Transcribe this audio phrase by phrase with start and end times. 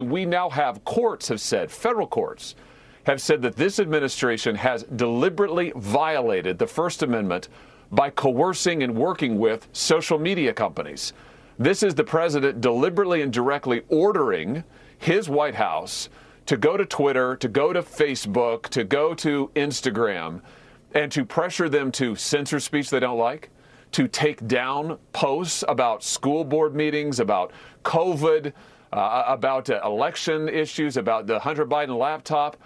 [0.00, 2.54] We now have courts have said, federal courts
[3.04, 7.48] have said that this administration has deliberately violated the First Amendment
[7.92, 11.12] by coercing and working with social media companies.
[11.58, 14.64] This is the president deliberately and directly ordering
[14.98, 16.08] his White House
[16.46, 20.40] to go to Twitter, to go to Facebook, to go to Instagram,
[20.94, 23.50] and to pressure them to censor speech they don't like,
[23.92, 27.52] to take down posts about school board meetings, about
[27.84, 28.52] COVID,
[28.92, 32.56] uh, about uh, election issues, about the Hunter Biden laptop.